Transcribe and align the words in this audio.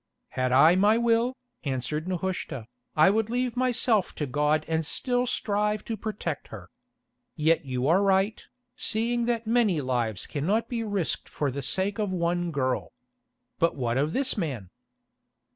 "Had 0.29 0.51
I 0.51 0.73
my 0.75 0.97
will," 0.97 1.37
answered 1.63 2.07
Nehushta, 2.07 2.65
"I 2.95 3.11
would 3.11 3.29
leave 3.29 3.55
myself 3.55 4.15
to 4.15 4.25
God 4.25 4.65
and 4.67 4.83
still 4.83 5.27
strive 5.27 5.85
to 5.85 5.95
protect 5.95 6.47
her. 6.47 6.71
Yet 7.35 7.65
you 7.65 7.87
are 7.87 8.01
right, 8.01 8.43
seeing 8.75 9.25
that 9.25 9.45
many 9.45 9.79
lives 9.79 10.25
cannot 10.25 10.67
be 10.69 10.83
risked 10.83 11.29
for 11.29 11.51
the 11.51 11.61
sake 11.61 11.99
of 11.99 12.11
one 12.11 12.49
girl. 12.49 12.93
But 13.59 13.75
what 13.75 13.99
of 13.99 14.13
this 14.13 14.35
man?" 14.35 14.71